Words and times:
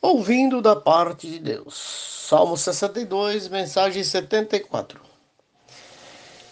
ouvindo 0.00 0.62
da 0.62 0.74
parte 0.74 1.28
de 1.28 1.38
Deus. 1.38 1.74
Salmo 2.28 2.56
62, 2.56 3.48
mensagem 3.48 4.02
74. 4.02 5.00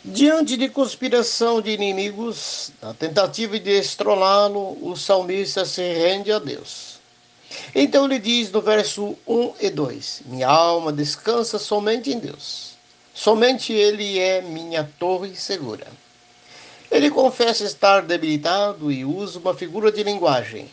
Diante 0.05 0.56
de 0.56 0.69
conspiração 0.69 1.61
de 1.61 1.71
inimigos, 1.71 2.71
na 2.80 2.95
tentativa 2.95 3.58
de 3.58 3.71
estroná-lo, 3.71 4.79
o 4.82 4.96
salmista 4.96 5.64
se 5.64 5.82
rende 5.82 6.30
a 6.32 6.38
Deus. 6.38 6.98
Então 7.74 8.04
ele 8.04 8.19
diz 8.19 8.51
no 8.51 8.61
verso 8.61 9.17
1 9.26 9.54
e 9.60 9.71
2: 9.71 10.22
Minha 10.26 10.49
alma 10.49 10.92
descansa 10.92 11.58
somente 11.58 12.10
em 12.10 12.19
Deus. 12.19 12.76
Somente 13.15 13.72
Ele 13.72 14.19
é 14.19 14.40
minha 14.40 14.88
torre 14.96 15.35
segura. 15.35 15.88
Ele 16.88 17.10
confessa 17.10 17.65
estar 17.65 18.02
debilitado 18.02 18.92
e 18.92 19.05
usa 19.05 19.41
uma 19.41 19.52
figura 19.55 19.91
de 19.91 20.05
linguagem. 20.05 20.70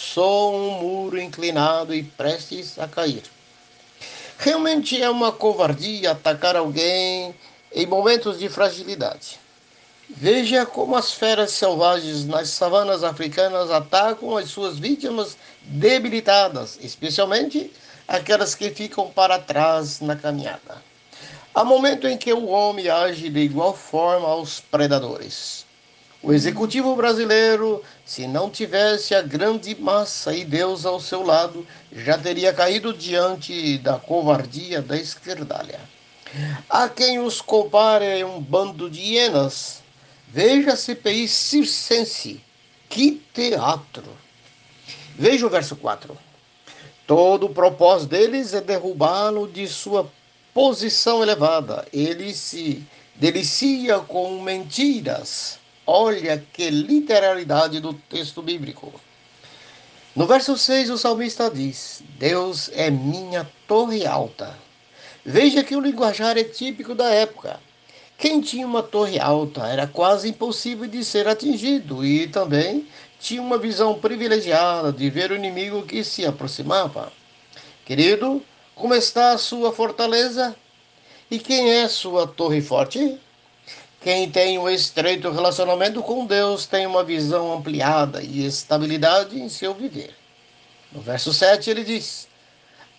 Sou 0.00 0.54
um 0.54 0.70
muro 0.80 1.20
inclinado 1.20 1.92
e 1.92 2.04
prestes 2.04 2.78
a 2.78 2.86
cair. 2.86 3.24
Realmente 4.38 5.02
é 5.02 5.10
uma 5.10 5.32
covardia 5.32 6.12
atacar 6.12 6.54
alguém 6.54 7.34
em 7.72 7.84
momentos 7.84 8.38
de 8.38 8.48
fragilidade. 8.48 9.40
Veja 10.08 10.64
como 10.64 10.94
as 10.94 11.12
feras 11.12 11.50
selvagens 11.50 12.24
nas 12.24 12.48
savanas 12.50 13.02
africanas 13.02 13.72
atacam 13.72 14.36
as 14.36 14.48
suas 14.48 14.78
vítimas 14.78 15.36
debilitadas, 15.62 16.78
especialmente 16.80 17.72
aquelas 18.06 18.54
que 18.54 18.70
ficam 18.70 19.10
para 19.10 19.40
trás 19.40 20.00
na 20.00 20.14
caminhada. 20.14 20.80
Há 21.52 21.64
momento 21.64 22.06
em 22.06 22.16
que 22.16 22.32
o 22.32 22.46
homem 22.46 22.88
age 22.88 23.28
de 23.28 23.40
igual 23.40 23.74
forma 23.74 24.28
aos 24.28 24.60
predadores. 24.60 25.66
O 26.20 26.32
executivo 26.32 26.96
brasileiro, 26.96 27.80
se 28.04 28.26
não 28.26 28.50
tivesse 28.50 29.14
a 29.14 29.22
grande 29.22 29.80
massa 29.80 30.34
e 30.34 30.44
Deus 30.44 30.84
ao 30.84 31.00
seu 31.00 31.22
lado, 31.22 31.64
já 31.92 32.18
teria 32.18 32.52
caído 32.52 32.92
diante 32.92 33.78
da 33.78 34.00
covardia 34.00 34.82
da 34.82 34.96
esquerdalha. 34.96 35.78
Há 36.68 36.88
quem 36.88 37.20
os 37.20 37.40
compare 37.40 38.20
a 38.20 38.26
um 38.26 38.40
bando 38.40 38.90
de 38.90 39.00
hienas. 39.00 39.80
Veja 40.26 40.72
a 40.72 40.76
CPI 40.76 41.28
circense. 41.28 42.40
Que 42.88 43.22
teatro! 43.32 44.04
Veja 45.16 45.46
o 45.46 45.50
verso 45.50 45.76
4. 45.76 46.18
Todo 47.06 47.46
o 47.46 47.54
propósito 47.54 48.10
deles 48.10 48.52
é 48.54 48.60
derrubá-lo 48.60 49.46
de 49.46 49.68
sua 49.68 50.10
posição 50.52 51.22
elevada. 51.22 51.86
Ele 51.92 52.34
se 52.34 52.84
delicia 53.14 54.00
com 54.00 54.42
mentiras. 54.42 55.58
Olha 55.90 56.44
que 56.52 56.68
literalidade 56.68 57.80
do 57.80 57.94
texto 57.94 58.42
bíblico. 58.42 58.92
No 60.14 60.26
verso 60.26 60.54
6, 60.58 60.90
o 60.90 60.98
salmista 60.98 61.50
diz: 61.50 62.02
Deus 62.18 62.70
é 62.74 62.90
minha 62.90 63.50
torre 63.66 64.06
alta. 64.06 64.54
Veja 65.24 65.64
que 65.64 65.74
o 65.74 65.80
linguajar 65.80 66.36
é 66.36 66.44
típico 66.44 66.94
da 66.94 67.08
época. 67.08 67.58
Quem 68.18 68.42
tinha 68.42 68.66
uma 68.66 68.82
torre 68.82 69.18
alta 69.18 69.66
era 69.66 69.86
quase 69.86 70.28
impossível 70.28 70.86
de 70.86 71.02
ser 71.02 71.26
atingido 71.26 72.04
e 72.04 72.28
também 72.28 72.86
tinha 73.18 73.40
uma 73.40 73.56
visão 73.56 73.98
privilegiada 73.98 74.92
de 74.92 75.08
ver 75.08 75.32
o 75.32 75.36
inimigo 75.36 75.86
que 75.86 76.04
se 76.04 76.26
aproximava. 76.26 77.10
Querido, 77.86 78.42
como 78.74 78.92
está 78.92 79.32
a 79.32 79.38
sua 79.38 79.72
fortaleza? 79.72 80.54
E 81.30 81.38
quem 81.38 81.70
é 81.70 81.88
sua 81.88 82.26
torre 82.26 82.60
forte? 82.60 83.18
Quem 84.00 84.30
tem 84.30 84.58
um 84.58 84.68
estreito 84.68 85.28
relacionamento 85.30 86.02
com 86.04 86.24
Deus 86.24 86.66
tem 86.66 86.86
uma 86.86 87.02
visão 87.02 87.52
ampliada 87.52 88.22
e 88.22 88.46
estabilidade 88.46 89.40
em 89.40 89.48
seu 89.48 89.74
viver. 89.74 90.14
No 90.92 91.00
verso 91.00 91.32
7 91.34 91.68
ele 91.68 91.82
diz: 91.82 92.28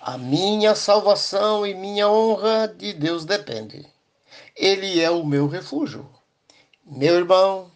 A 0.02 0.17
minha 0.17 0.75
salvação 0.75 1.66
e 1.66 1.73
minha 1.73 2.09
honra 2.09 2.67
de 2.67 2.92
Deus 2.92 3.23
depende. 3.23 3.86
Ele 4.55 5.00
é 5.00 5.09
o 5.09 5.25
meu 5.25 5.47
refúgio. 5.47 6.09
Meu 6.86 7.15
irmão, 7.15 7.71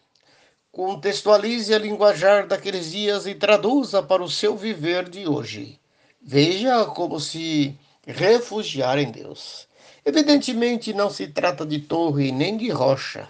contextualize 0.70 1.74
a 1.74 1.80
linguajar 1.80 2.46
daqueles 2.46 2.92
dias 2.92 3.26
e 3.26 3.34
traduza 3.34 4.04
para 4.04 4.22
o 4.22 4.30
seu 4.30 4.58
viver 4.58 5.08
de 5.08 5.30
hoje. 5.30 5.80
Veja 6.22 6.84
como 6.86 7.22
se 7.22 7.78
refugiar 8.06 8.98
em 9.00 9.12
Deus. 9.12 9.68
Evidentemente, 10.06 10.94
não 10.94 11.10
se 11.10 11.28
trata 11.28 11.66
de 11.66 11.80
torre 11.80 12.32
nem 12.32 12.58
de 12.58 12.70
rocha, 12.70 13.28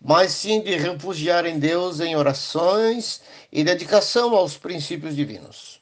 mas 0.00 0.32
sim 0.32 0.62
de 0.62 0.74
refugiar 0.76 1.44
em 1.44 1.58
Deus 1.58 2.00
em 2.00 2.16
orações 2.16 3.20
e 3.52 3.62
dedicação 3.62 4.34
aos 4.34 4.56
princípios 4.56 5.14
divinos. 5.14 5.80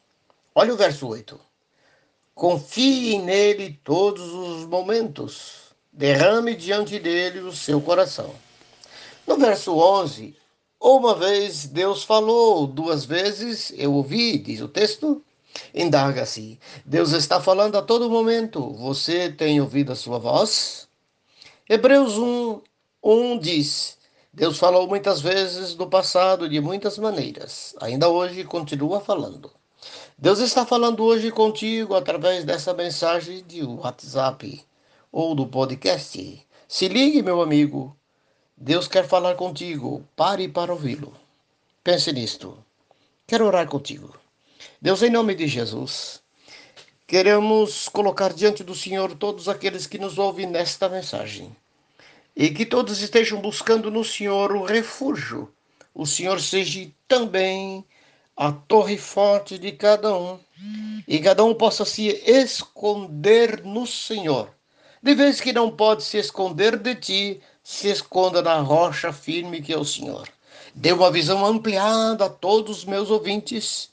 Olha 0.53 0.75
o 0.75 0.77
verso 0.77 1.07
8. 1.07 1.39
Confie 2.35 3.19
nele 3.19 3.79
todos 3.85 4.33
os 4.33 4.67
momentos, 4.67 5.73
derrame 5.93 6.57
diante 6.57 6.99
dele 6.99 7.41
o 7.41 7.53
seu 7.53 7.81
coração. 7.81 8.35
No 9.25 9.37
verso 9.37 9.77
11, 9.77 10.37
uma 10.81 11.15
vez 11.15 11.65
Deus 11.67 12.03
falou, 12.03 12.67
duas 12.67 13.05
vezes 13.05 13.73
eu 13.77 13.95
ouvi, 13.95 14.37
diz 14.37 14.61
o 14.61 14.69
texto. 14.69 15.23
Indaga-se. 15.75 16.59
Deus 16.85 17.13
está 17.13 17.41
falando 17.41 17.77
a 17.77 17.83
todo 17.83 18.11
momento. 18.11 18.73
Você 18.75 19.31
tem 19.31 19.61
ouvido 19.61 19.93
a 19.93 19.97
sua 19.97 20.19
voz? 20.19 20.89
Hebreus 21.69 22.19
1, 22.19 22.61
1 23.03 23.39
diz: 23.39 23.99
Deus 24.33 24.59
falou 24.59 24.89
muitas 24.89 25.21
vezes 25.21 25.77
no 25.77 25.89
passado 25.89 26.49
de 26.49 26.61
muitas 26.61 26.99
maneiras. 26.99 27.75
Ainda 27.81 28.09
hoje 28.09 28.43
continua 28.45 29.01
falando. 29.01 29.51
Deus 30.19 30.41
está 30.41 30.67
falando 30.67 31.05
hoje 31.05 31.31
contigo 31.31 31.95
através 31.95 32.45
dessa 32.45 32.75
mensagem 32.75 33.45
de 33.47 33.63
WhatsApp 33.63 34.65
ou 35.13 35.35
do 35.35 35.47
podcast. 35.47 36.47
Se 36.67 36.89
ligue, 36.89 37.23
meu 37.23 37.41
amigo. 37.41 37.97
Deus 38.57 38.89
quer 38.89 39.07
falar 39.07 39.35
contigo. 39.37 40.03
Pare 40.17 40.49
para 40.49 40.73
ouvi-lo. 40.73 41.13
Pense 41.83 42.13
nisto. 42.13 42.57
Quero 43.27 43.47
orar 43.47 43.69
contigo. 43.69 44.24
Deus, 44.81 45.03
em 45.03 45.11
nome 45.11 45.35
de 45.35 45.47
Jesus, 45.47 46.23
queremos 47.07 47.89
colocar 47.89 48.33
diante 48.33 48.63
do 48.63 48.75
Senhor 48.75 49.15
todos 49.15 49.49
aqueles 49.49 49.87
que 49.87 49.99
nos 49.99 50.19
ouvem 50.19 50.47
nesta 50.47 50.89
mensagem 50.89 51.55
e 52.37 52.51
que 52.51 52.67
todos 52.67 53.01
estejam 53.01 53.41
buscando 53.41 53.91
no 53.91 54.05
Senhor 54.05 54.53
o 54.53 54.65
refúgio. 54.65 55.53
O 55.95 56.07
Senhor 56.07 56.41
seja 56.41 56.91
também 57.07 57.85
a 58.37 58.51
torre 58.51 58.99
forte 58.99 59.59
de 59.59 59.73
cada 59.73 60.17
um 60.17 60.39
e 61.07 61.21
cada 61.21 61.45
um 61.45 61.55
possa 61.55 61.85
se 61.85 62.09
esconder 62.27 63.63
no 63.65 63.87
Senhor. 63.87 64.51
De 65.03 65.15
vez 65.15 65.41
que 65.41 65.53
não 65.53 65.71
pode 65.71 66.03
se 66.03 66.19
esconder 66.19 66.77
de 66.79 66.95
ti, 66.95 67.41
se 67.63 67.89
esconda 67.89 68.43
na 68.43 68.59
rocha 68.61 69.13
firme 69.13 69.63
que 69.63 69.73
é 69.73 69.79
o 69.79 69.85
Senhor. 69.85 70.29
Dê 70.75 70.93
uma 70.93 71.11
visão 71.11 71.45
ampliada 71.47 72.25
a 72.25 72.31
todos 72.31 72.79
os 72.79 72.85
meus 72.85 73.11
ouvintes 73.11 73.91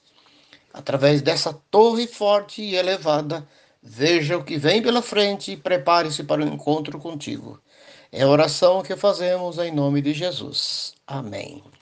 através 0.74 1.22
dessa 1.22 1.54
torre 1.72 2.08
forte 2.08 2.62
e 2.62 2.76
elevada, 2.76 3.48
veja 3.82 4.38
o 4.38 4.44
que 4.44 4.58
vem 4.58 4.82
pela 4.82 5.02
frente 5.02 5.52
e 5.54 5.58
prepare-se 5.58 6.24
para 6.24 6.42
o 6.44 6.48
encontro 6.48 7.00
contigo. 7.00 7.60
É 8.12 8.24
a 8.24 8.30
oração 8.30 8.84
que 8.84 8.96
fazemos 8.96 9.58
em 9.58 9.72
nome 9.72 10.02
de 10.02 10.14
Jesus. 10.14 10.94
Amém. 11.08 11.72